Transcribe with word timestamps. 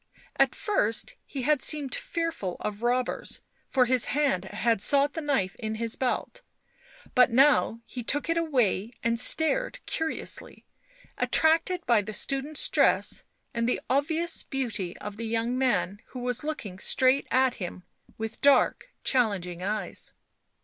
At 0.37 0.55
first 0.55 1.13
he 1.27 1.43
had 1.43 1.61
seemed 1.61 1.93
fearful 1.93 2.55
of 2.61 2.81
robbers, 2.81 3.41
for 3.69 3.85
his 3.85 4.05
hand 4.05 4.45
had 4.45 4.81
sought 4.81 5.13
the 5.13 5.21
knife 5.21 5.55
in 5.57 5.75
his 5.75 5.95
belt; 5.95 6.41
but 7.13 7.29
now 7.29 7.81
he 7.85 8.01
took 8.01 8.27
it 8.27 8.35
away 8.35 8.93
and 9.03 9.19
stared 9.19 9.77
curiously, 9.85 10.65
attracted 11.19 11.85
by 11.85 12.01
the 12.01 12.13
student's 12.13 12.67
dress 12.67 13.23
and 13.53 13.69
the 13.69 13.79
obvious 13.91 14.41
beauty 14.41 14.97
of 14.97 15.17
the 15.17 15.27
young 15.27 15.55
man 15.55 16.01
who 16.07 16.19
was 16.21 16.43
looking 16.43 16.79
straight 16.79 17.27
at 17.29 17.53
him 17.61 17.83
with 18.17 18.41
dark, 18.41 18.89
challenging 19.03 19.61
eyes. 19.61 20.13